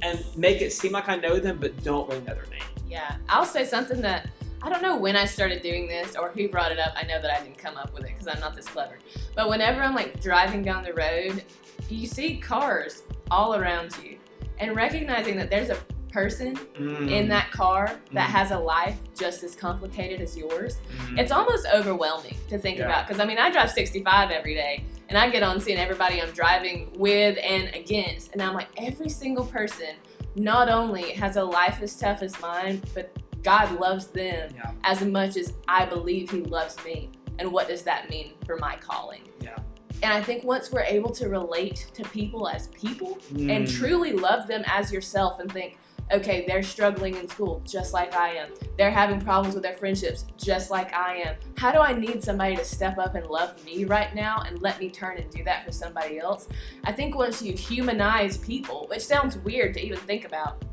and 0.01 0.23
make 0.37 0.61
it 0.61 0.71
seem 0.71 0.93
like 0.93 1.09
I 1.09 1.17
know 1.17 1.39
them, 1.39 1.57
but 1.59 1.83
don't 1.83 2.07
really 2.07 2.21
know 2.21 2.35
their 2.35 2.45
name. 2.45 2.61
Yeah, 2.87 3.17
I'll 3.27 3.45
say 3.45 3.65
something 3.65 3.99
that 4.01 4.29
I 4.61 4.69
don't 4.69 4.81
know 4.81 4.95
when 4.95 5.17
I 5.17 5.25
started 5.25 5.61
doing 5.61 5.87
this 5.87 6.15
or 6.15 6.29
who 6.29 6.47
brought 6.47 6.71
it 6.71 6.79
up. 6.79 6.93
I 6.95 7.03
know 7.03 7.21
that 7.21 7.29
I 7.29 7.43
didn't 7.43 7.57
come 7.57 7.75
up 7.75 7.93
with 7.93 8.05
it 8.05 8.13
because 8.13 8.27
I'm 8.27 8.39
not 8.39 8.55
this 8.55 8.65
clever. 8.65 8.97
But 9.35 9.49
whenever 9.49 9.81
I'm 9.83 9.93
like 9.93 10.21
driving 10.21 10.63
down 10.63 10.85
the 10.85 10.93
road, 10.93 11.43
you 11.89 12.07
see 12.07 12.37
cars 12.37 13.03
all 13.29 13.55
around 13.55 13.97
you, 14.01 14.17
and 14.59 14.73
recognizing 14.73 15.35
that 15.35 15.49
there's 15.49 15.69
a 15.69 15.77
person 16.21 16.55
Mm, 16.79 17.11
in 17.11 17.27
that 17.27 17.51
car 17.51 17.99
that 18.13 18.27
Mm. 18.29 18.31
has 18.37 18.49
a 18.51 18.57
life 18.57 18.97
just 19.15 19.43
as 19.43 19.55
complicated 19.55 20.19
as 20.19 20.35
yours, 20.35 20.77
mm, 20.77 21.19
it's 21.19 21.31
almost 21.31 21.67
overwhelming 21.71 22.35
to 22.49 22.57
think 22.57 22.79
Yeah. 22.79 22.85
about. 22.85 23.07
Because 23.07 23.21
I 23.21 23.25
mean, 23.25 23.37
I 23.37 23.51
drive 23.51 23.69
65 23.69 24.31
every 24.31 24.55
day, 24.55 24.83
and 25.09 25.15
I 25.17 25.29
get 25.29 25.43
on 25.43 25.59
seeing 25.61 25.77
everybody 25.77 26.19
I'm 26.19 26.31
driving 26.31 26.91
with 26.97 27.37
and 27.43 27.63
against, 27.75 28.31
and 28.33 28.41
I'm 28.41 28.55
like, 28.55 28.69
every 28.77 29.09
single 29.09 29.45
person 29.45 29.91
not 30.35 30.69
only 30.69 31.11
has 31.11 31.35
a 31.35 31.43
life 31.43 31.81
as 31.83 31.95
tough 31.95 32.23
as 32.23 32.33
mine, 32.41 32.81
but 32.95 33.05
God 33.43 33.79
loves 33.79 34.07
them 34.07 34.49
yeah, 34.55 34.71
as 34.83 35.01
much 35.03 35.37
as 35.37 35.53
I 35.67 35.85
believe 35.85 36.31
He 36.31 36.41
loves 36.41 36.75
me. 36.83 37.09
and 37.39 37.51
what 37.51 37.67
does 37.67 37.83
that 37.83 38.09
mean 38.09 38.33
for 38.47 38.55
my 38.57 38.75
calling? 38.77 39.21
Yeah. 39.41 39.57
And 40.01 40.11
I 40.11 40.21
think 40.23 40.43
once 40.43 40.71
we're 40.71 40.89
able 40.97 41.11
to 41.11 41.29
relate 41.29 41.85
to 41.93 42.01
people 42.05 42.47
as 42.47 42.65
people 42.69 43.19
and 43.53 43.67
Mm. 43.67 43.77
truly 43.79 44.13
love 44.13 44.47
them 44.47 44.63
as 44.65 44.91
yourself 44.91 45.39
and 45.39 45.51
think, 45.51 45.77
okay, 46.11 46.45
they're 46.47 46.63
struggling 46.63 47.15
in 47.15 47.27
school 47.27 47.61
just 47.65 47.93
like 47.93 48.15
I 48.15 48.35
am. 48.35 48.49
They're 48.77 48.91
having 48.91 49.19
problems 49.19 49.55
with 49.55 49.63
their 49.63 49.73
friendships 49.73 50.25
just 50.37 50.71
like 50.71 50.93
I 50.93 51.15
am. 51.17 51.35
How 51.57 51.71
do 51.71 51.79
I 51.79 51.93
need 51.93 52.23
somebody 52.23 52.55
to 52.55 52.63
step 52.63 52.97
up 52.97 53.15
and 53.15 53.27
love 53.27 53.63
me 53.65 53.85
right 53.85 54.13
now 54.15 54.43
and 54.45 54.61
let 54.61 54.79
me 54.79 54.89
turn 54.89 55.17
and 55.17 55.29
do 55.29 55.43
that 55.43 55.65
for 55.65 55.71
somebody 55.71 56.19
else? 56.19 56.47
I 56.85 56.91
think 56.91 57.15
once 57.15 57.41
you 57.41 57.53
humanize 57.53 58.37
people, 58.37 58.87
which 58.89 59.01
sounds 59.01 59.37
weird 59.39 59.73
to 59.73 59.85
even 59.85 59.99
think 59.99 60.25
about, 60.25 60.63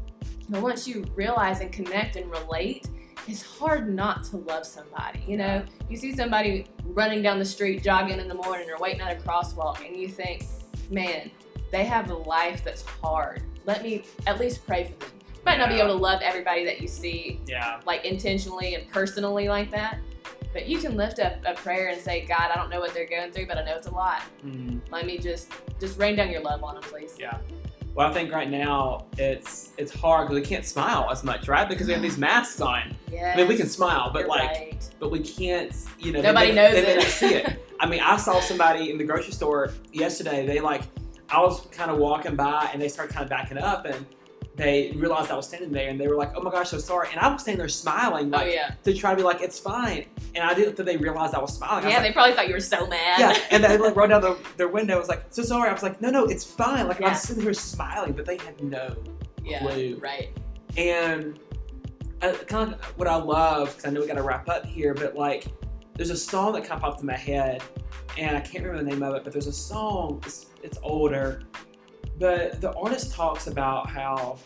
but 0.49 0.63
once 0.63 0.87
you 0.87 1.05
realize 1.15 1.61
and 1.61 1.73
connect 1.73 2.17
and 2.17 2.31
relate, 2.31 2.89
it's 3.27 3.43
hard 3.43 3.93
not 3.93 4.23
to 4.25 4.37
love 4.37 4.67
somebody. 4.67 5.25
You 5.27 5.39
know, 5.39 5.65
you 5.89 5.97
see 5.97 6.15
somebody 6.15 6.67
running 6.85 7.23
down 7.23 7.39
the 7.39 7.45
street, 7.45 7.83
jogging 7.83 8.21
in 8.21 8.29
the 8.29 8.35
morning, 8.35 8.69
or 8.71 8.77
waiting 8.79 9.01
at 9.01 9.19
a 9.19 9.21
crosswalk, 9.21 9.87
and 9.87 9.97
you 9.97 10.09
think, 10.09 10.45
man, 10.91 11.31
they 11.71 11.85
have 11.85 12.11
a 12.11 12.15
life 12.15 12.63
that's 12.63 12.83
hard. 12.83 13.43
Let 13.65 13.83
me 13.83 14.05
at 14.27 14.39
least 14.39 14.67
pray 14.67 14.85
for 14.85 15.07
them. 15.07 15.11
Might 15.45 15.59
not 15.59 15.69
be 15.69 15.77
able 15.77 15.89
to 15.89 15.95
love 15.95 16.21
everybody 16.23 16.65
that 16.65 16.81
you 16.81 16.89
see 16.89 17.41
Yeah. 17.47 17.81
like 17.87 18.05
intentionally 18.05 18.75
and 18.75 18.89
personally 18.91 19.49
like 19.49 19.71
that, 19.73 19.99
but 20.53 20.67
you 20.67 20.79
can 20.79 20.97
lift 20.97 21.19
up 21.19 21.35
a 21.45 21.55
prayer 21.55 21.89
and 21.89 22.01
say, 22.01 22.25
God, 22.25 22.51
I 22.53 22.57
don't 22.57 22.71
know 22.71 22.81
what 22.81 22.95
they're 22.95 23.07
going 23.09 23.31
through, 23.33 23.47
but 23.47 23.59
I 23.59 23.65
know 23.65 23.77
it's 23.77 23.87
a 23.87 23.91
lot. 23.95 24.23
Mm. 24.45 24.81
Let 24.91 25.05
me 25.07 25.19
just 25.19 25.49
just 25.81 25.99
rain 25.99 26.17
down 26.17 26.31
your 26.31 26.41
love 26.41 26.63
on 26.65 26.75
them, 26.75 26.83
please. 26.85 27.17
Yeah. 27.19 27.39
Well, 27.95 28.09
I 28.09 28.13
think 28.13 28.33
right 28.33 28.51
now 28.51 29.07
it's 29.19 29.71
it's 29.79 29.93
hard 29.95 30.29
because 30.29 30.43
we 30.43 30.47
can't 30.47 30.65
smile 30.65 31.09
as 31.13 31.23
much, 31.23 31.47
right? 31.47 31.69
Because 31.69 31.87
we 31.87 31.93
have 31.93 32.03
these 32.03 32.19
masks 32.19 32.61
on. 32.61 32.95
Yes. 33.13 33.35
I 33.35 33.37
mean, 33.39 33.47
we 33.49 33.57
can 33.57 33.69
smile, 33.69 34.11
but 34.13 34.27
like, 34.27 34.51
right. 34.51 34.91
but 34.99 35.11
we 35.11 35.21
can't. 35.21 35.73
You 36.01 36.13
know, 36.13 36.23
Nobody 36.23 36.49
they, 36.49 36.55
knows 36.55 36.73
they, 36.73 36.81
They 36.83 36.93
it. 36.93 37.01
don't 37.01 37.11
see 37.11 37.35
it. 37.35 37.67
I 37.81 37.87
mean, 37.87 38.01
I 38.01 38.17
saw 38.17 38.41
somebody 38.41 38.91
in 38.91 38.99
the 38.99 39.05
grocery 39.05 39.33
store 39.33 39.73
yesterday. 39.93 40.47
They 40.47 40.59
like, 40.61 40.83
I 41.29 41.41
was 41.41 41.67
kind 41.67 41.91
of 41.91 41.99
walking 41.99 42.35
by, 42.35 42.69
and 42.73 42.81
they 42.81 42.89
started 42.89 43.13
kind 43.13 43.25
of 43.25 43.31
backing 43.31 43.59
up, 43.59 43.85
and 43.85 44.05
they 44.57 44.93
realized 44.97 45.31
I 45.31 45.37
was 45.37 45.49
standing 45.49 45.73
there, 45.73 45.89
and 45.89 46.01
they 46.01 46.07
were 46.07 46.17
like, 46.17 46.33
"Oh 46.37 46.41
my 46.43 46.51
gosh, 46.51 46.69
so 46.71 46.79
sorry." 46.79 47.09
And 47.11 47.19
I 47.21 47.33
was 47.33 47.43
standing 47.43 47.59
there 47.59 47.69
smiling, 47.69 48.33
Oh 48.33 48.39
like 48.39 48.53
yeah. 48.55 48.75
to 48.85 48.95
try 48.95 49.11
to 49.11 49.17
be 49.17 49.23
like, 49.23 49.41
"It's 49.41 49.59
fine." 49.59 50.07
And 50.35 50.45
I 50.45 50.55
didn't 50.55 50.77
think 50.77 50.87
they 50.87 50.97
realized 50.97 51.35
I 51.35 51.41
was 51.41 51.55
smiling. 51.57 51.85
I 51.85 51.87
was 51.87 51.93
Yeah, 51.93 51.99
like, 51.99 52.09
they 52.09 52.13
probably 52.13 52.35
thought 52.35 52.47
you 52.49 52.55
were 52.55 52.61
so 52.61 52.87
mad. 52.87 53.19
yeah, 53.19 53.37
and 53.51 53.65
they 53.65 53.77
like 53.79 53.97
rolled 53.97 54.11
down 54.11 54.21
the, 54.23 54.37
their 54.57 54.69
window. 54.69 54.95
I 54.95 54.99
was 54.99 55.09
like, 55.09 55.25
"So 55.31 55.43
sorry." 55.43 55.69
I 55.71 55.73
was 55.73 55.83
like, 55.83 56.01
"No, 56.01 56.11
no, 56.11 56.25
it's 56.27 56.45
fine." 56.45 56.87
Like 56.87 57.01
Yeah. 57.01 57.09
I'm 57.09 57.15
sitting 57.17 57.43
here 57.43 57.55
smiling, 57.55 58.13
but 58.13 58.27
they 58.27 58.37
had 58.37 58.63
no 58.63 58.95
yeah. 59.45 59.59
clue. 59.61 59.99
Right. 60.01 60.29
And 60.77 61.39
uh, 62.23 62.33
kind 62.47 62.73
of 62.75 62.81
what 62.97 63.09
I 63.09 63.17
love, 63.17 63.69
because 63.71 63.85
I 63.87 63.91
know 63.91 64.01
we 64.01 64.07
got 64.07 64.15
to 64.15 64.23
wrap 64.23 64.49
up 64.49 64.65
here, 64.65 64.95
but 64.95 65.17
like, 65.17 65.47
there's 65.97 66.11
a 66.11 66.17
song 66.17 66.53
that 66.55 66.63
kind 66.63 66.73
of 66.75 66.81
popped 66.81 67.01
in 67.01 67.07
my 67.07 67.17
head, 67.17 67.63
and 68.17 68.37
I 68.37 68.41
can't 68.41 68.65
remember 68.65 68.83
the 68.85 68.89
name 68.91 69.03
of 69.03 69.15
it, 69.15 69.25
but 69.25 69.33
there's 69.33 69.47
a 69.47 69.53
song, 69.53 70.23
it's, 70.27 70.47
it's 70.63 70.79
older, 70.83 71.43
but 72.19 72.61
the 72.61 72.73
artist 72.75 73.13
talks 73.13 73.47
about 73.47 73.89
how 73.89 74.39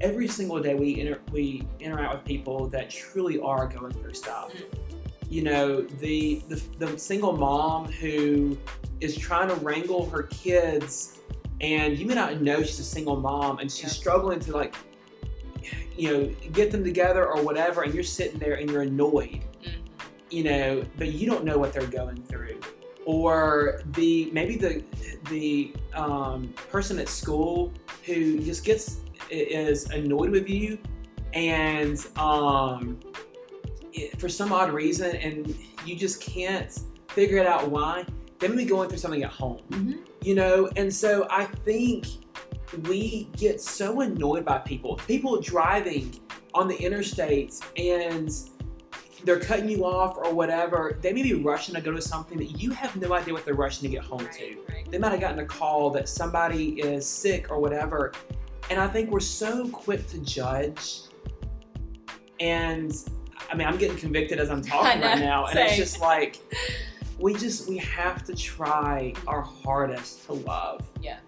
every 0.00 0.28
single 0.28 0.60
day 0.60 0.74
we, 0.74 1.00
inter- 1.00 1.20
we 1.32 1.66
interact 1.80 2.14
with 2.14 2.24
people 2.24 2.68
that 2.68 2.90
truly 2.90 3.38
are 3.40 3.66
going 3.66 3.92
through 3.92 4.14
stuff. 4.14 4.52
Mm. 4.52 4.64
You 5.30 5.42
know, 5.42 5.80
the, 5.82 6.42
the, 6.48 6.62
the 6.78 6.98
single 6.98 7.36
mom 7.36 7.90
who 7.90 8.56
is 9.00 9.16
trying 9.16 9.48
to 9.48 9.54
wrangle 9.56 10.08
her 10.10 10.24
kids, 10.24 11.18
and 11.60 11.98
you 11.98 12.06
may 12.06 12.14
not 12.14 12.40
know 12.40 12.62
she's 12.62 12.78
a 12.80 12.84
single 12.84 13.16
mom, 13.16 13.58
and 13.58 13.70
she's 13.70 13.84
Yeah. 13.84 13.88
struggling 13.88 14.40
to 14.40 14.52
like 14.52 14.74
you 15.96 16.12
know, 16.12 16.34
get 16.52 16.70
them 16.72 16.82
together 16.82 17.24
or 17.26 17.42
whatever, 17.42 17.82
and 17.82 17.94
you're 17.94 18.02
sitting 18.02 18.38
there 18.38 18.54
and 18.54 18.68
you're 18.68 18.82
annoyed, 18.82 19.44
Mhm. 19.62 19.72
you 20.28 20.42
know, 20.42 20.84
but 20.98 21.12
you 21.12 21.24
don't 21.24 21.44
know 21.44 21.56
what 21.56 21.72
they're 21.72 21.86
going 21.86 22.20
through. 22.24 22.58
Or 23.06 23.82
the 23.92 24.30
maybe 24.32 24.56
the 24.56 24.82
the 25.30 25.74
um, 25.94 26.48
person 26.70 26.98
at 26.98 27.08
school 27.08 27.72
who 28.06 28.40
just 28.40 28.64
gets 28.64 28.98
is 29.30 29.88
annoyed 29.90 30.30
with 30.30 30.48
you, 30.48 30.78
and 31.34 31.98
um, 32.16 32.98
it- 33.92 34.18
for 34.20 34.28
some 34.28 34.52
odd 34.52 34.72
reason, 34.72 35.16
and 35.16 35.54
you 35.84 35.96
just 35.96 36.20
can't 36.20 36.78
figure 37.08 37.38
it 37.38 37.46
out 37.46 37.70
why. 37.70 38.04
They 38.38 38.48
may 38.48 38.56
be 38.56 38.64
going 38.64 38.88
through 38.88 38.98
something 38.98 39.22
at 39.22 39.30
home 39.30 39.60
Mhm. 39.70 39.98
you 40.22 40.34
know 40.34 40.68
and 40.76 40.92
so 40.92 41.26
i 41.30 41.44
think 41.64 42.06
we 42.88 43.28
get 43.36 43.60
so 43.60 44.00
annoyed 44.00 44.44
by 44.44 44.58
people 44.58 44.96
people 45.06 45.40
driving 45.40 46.18
on 46.52 46.66
the 46.68 46.74
interstates 46.74 47.60
and 47.78 48.30
they're 49.24 49.40
cutting 49.40 49.68
you 49.68 49.84
off 49.84 50.16
or 50.18 50.32
whatever 50.34 50.98
they 51.00 51.12
may 51.12 51.22
be 51.22 51.32
rushing 51.34 51.74
to 51.74 51.80
go 51.80 51.90
to 51.92 52.00
something 52.02 52.36
that 52.38 52.60
you 52.60 52.70
have 52.70 52.94
no 52.96 53.12
idea 53.14 53.32
what 53.32 53.44
they're 53.44 53.54
rushing 53.54 53.88
to 53.88 53.94
get 53.94 54.04
home 54.04 54.18
to 54.18 54.26
Right. 54.26 54.58
Right. 54.68 54.90
they 54.90 54.98
might 54.98 55.10
have 55.12 55.20
gotten 55.20 55.38
a 55.38 55.44
call 55.46 55.90
that 55.90 56.08
somebody 56.08 56.80
is 56.80 57.06
sick 57.06 57.50
or 57.50 57.58
whatever 57.60 58.12
and 58.70 58.78
i 58.80 58.86
think 58.86 59.10
we're 59.10 59.20
so 59.20 59.68
quick 59.68 60.06
to 60.08 60.18
judge 60.18 61.00
and 62.40 62.92
i 63.50 63.54
mean 63.54 63.66
i'm 63.66 63.78
getting 63.78 63.96
convicted 63.96 64.38
as 64.38 64.50
i'm 64.50 64.62
talking 64.72 65.02
I 65.02 65.06
right 65.06 65.18
know, 65.18 65.24
now 65.24 65.46
and 65.46 65.58
it's 65.58 65.76
just 65.76 66.00
like 66.00 66.38
we 67.18 67.34
just 67.34 67.68
we 67.68 67.76
have 67.78 68.24
to 68.24 68.34
try 68.34 69.14
our 69.26 69.40
hardest 69.42 70.26
to 70.26 70.32
love 70.34 70.82
Yeah. 71.00 71.18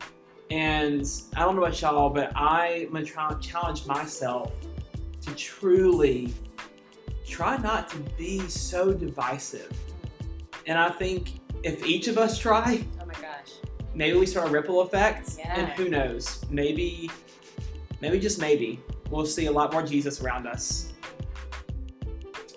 and 0.51 1.09
i 1.37 1.41
don't 1.41 1.57
know 1.57 1.63
about 1.65 1.81
y'all 1.81 2.11
but 2.11 2.33
i'm 2.37 2.93
gonna 2.93 3.05
try 3.05 3.33
challenge 3.41 3.87
myself 3.87 4.53
to 5.23 5.35
truly 5.35 6.33
try 7.27 7.57
not 7.59 7.89
to 7.91 7.99
be 8.17 8.41
so 8.49 8.93
divisive. 8.93 9.73
And 10.67 10.79
i 10.79 10.89
think 10.89 11.41
if 11.63 11.85
each 11.87 12.09
of 12.09 12.19
us 12.19 12.39
try 12.39 12.85
Oh 13.01 13.07
my 13.07 13.13
gosh. 13.15 13.53
maybe 13.95 14.19
we 14.19 14.27
start 14.27 14.49
a 14.49 14.51
ripple 14.51 14.81
effect 14.83 15.39
and 15.45 15.69
who 15.71 15.89
knows? 15.89 16.45
Maybe 16.51 17.11
maybe 18.01 18.19
just 18.21 18.41
maybe. 18.41 18.81
We'll 19.11 19.27
see 19.27 19.47
a 19.47 19.53
lot 19.53 19.73
more 19.73 19.83
jesus 19.83 20.21
around 20.21 20.47
us. 20.47 20.93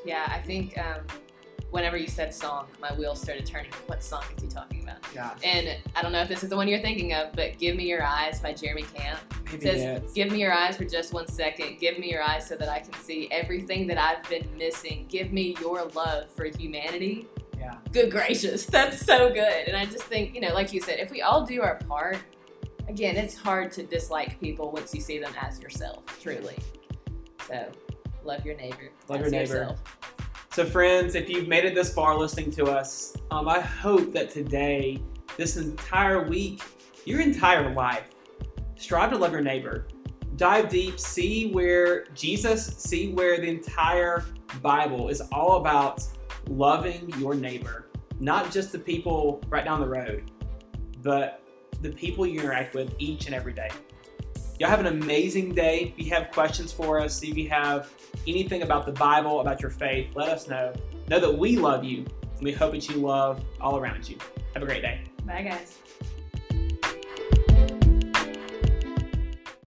Yeah, 0.05 0.25
I 0.33 0.39
think 0.39 0.77
um, 0.77 1.01
whenever 1.69 1.97
you 1.97 2.07
said 2.07 2.33
song, 2.33 2.67
my 2.81 2.91
wheels 2.93 3.21
started 3.21 3.45
turning. 3.45 3.71
What 3.85 4.01
song 4.03 4.23
is 4.35 4.41
he 4.43 4.49
talking 4.49 4.78
about? 4.89 5.13
yeah 5.13 5.35
And 5.43 5.77
I 5.95 6.01
don't 6.01 6.11
know 6.11 6.21
if 6.21 6.27
this 6.27 6.43
is 6.43 6.49
the 6.49 6.55
one 6.55 6.67
you're 6.67 6.79
thinking 6.79 7.13
of, 7.13 7.33
but 7.33 7.57
"Give 7.57 7.75
Me 7.75 7.85
Your 7.85 8.03
Eyes" 8.03 8.39
by 8.39 8.53
Jeremy 8.53 8.83
Camp. 8.83 9.19
maybe 9.45 9.57
It 9.57 9.61
says, 9.61 9.81
yes. 9.81 10.13
Give 10.13 10.31
me 10.31 10.39
your 10.39 10.53
eyes 10.53 10.77
for 10.77 10.85
just 10.85 11.13
one 11.13 11.27
second. 11.27 11.79
Give 11.79 11.97
me 11.99 12.09
your 12.11 12.21
eyes 12.21 12.47
so 12.47 12.55
that 12.55 12.69
I 12.69 12.79
can 12.79 12.93
see 13.01 13.27
everything 13.31 13.87
that 13.87 13.97
I've 13.97 14.27
been 14.29 14.47
missing. 14.57 15.05
Give 15.09 15.31
me 15.31 15.55
your 15.59 15.85
love 15.87 16.29
for 16.29 16.45
humanity. 16.45 17.27
Yeah. 17.57 17.75
Good 17.91 18.11
gracious. 18.11 18.65
That's 18.65 19.05
so 19.05 19.29
good. 19.29 19.67
And 19.67 19.75
I 19.75 19.85
just 19.85 20.03
think, 20.03 20.33
you 20.33 20.41
know, 20.41 20.53
like 20.53 20.71
you 20.71 20.81
said, 20.81 20.99
if 20.99 21.11
we 21.11 21.21
all 21.21 21.45
do 21.45 21.61
our 21.61 21.75
part, 21.75 22.17
again, 22.87 23.17
it's 23.17 23.35
hard 23.35 23.71
to 23.73 23.83
dislike 23.83 24.39
people 24.39 24.71
once 24.71 24.93
you 24.93 25.01
see 25.01 25.19
them 25.19 25.33
as 25.39 25.59
yourself, 25.59 26.03
truly. 26.21 26.57
So, 27.47 27.69
love 28.23 28.45
your 28.45 28.55
neighbor. 28.55 28.89
Love 29.07 29.21
your 29.21 29.29
neighbor. 29.29 29.53
yourself. 29.55 29.83
So, 30.51 30.65
friends, 30.65 31.13
if 31.13 31.29
you've 31.29 31.47
made 31.47 31.63
it 31.63 31.75
this 31.75 31.93
far 31.93 32.17
listening 32.17 32.49
to 32.53 32.65
us, 32.65 33.13
um, 33.29 33.47
I 33.47 33.59
hope 33.59 34.11
that 34.13 34.31
today, 34.31 34.99
this 35.37 35.57
entire 35.57 36.27
week, 36.27 36.63
your 37.05 37.21
entire 37.21 37.71
life, 37.71 38.05
strive 38.75 39.11
to 39.11 39.17
love 39.17 39.31
your 39.31 39.41
neighbor. 39.41 39.87
Dive 40.37 40.67
deep, 40.67 40.99
see 40.99 41.51
where 41.51 42.05
Jesus, 42.15 42.65
see 42.65 43.13
where 43.13 43.37
the 43.37 43.47
entire 43.47 44.25
Bible 44.63 45.09
is 45.09 45.21
all 45.31 45.57
about 45.57 46.03
loving 46.47 47.13
your 47.19 47.35
neighbor, 47.35 47.85
not 48.19 48.51
just 48.51 48.71
the 48.71 48.79
people 48.79 49.41
right 49.49 49.63
down 49.63 49.79
the 49.79 49.87
road, 49.87 50.31
but 51.03 51.43
the 51.81 51.91
people 51.91 52.25
you 52.25 52.39
interact 52.39 52.73
with 52.73 52.95
each 52.97 53.27
and 53.27 53.35
every 53.35 53.53
day. 53.53 53.69
Y'all 54.59 54.69
have 54.69 54.81
an 54.81 54.87
amazing 54.87 55.55
day. 55.55 55.93
If 55.97 56.05
you 56.05 56.11
have 56.13 56.31
questions 56.31 56.73
for 56.73 56.99
us, 56.99 57.23
if 57.23 57.37
you 57.37 57.47
have 57.47 57.89
anything 58.27 58.61
about 58.61 58.85
the 58.85 58.91
Bible, 58.91 59.39
about 59.39 59.61
your 59.61 59.71
faith, 59.71 60.09
let 60.15 60.27
us 60.27 60.49
know. 60.49 60.73
Know 61.07 61.17
that 61.17 61.33
we 61.33 61.55
love 61.55 61.85
you, 61.85 61.99
and 61.99 62.43
we 62.43 62.51
hope 62.51 62.73
that 62.73 62.89
you 62.89 62.97
love 62.97 63.41
all 63.61 63.77
around 63.77 64.09
you. 64.09 64.17
Have 64.53 64.63
a 64.63 64.65
great 64.65 64.81
day. 64.81 64.99
Bye, 65.25 65.43
guys. 65.43 65.77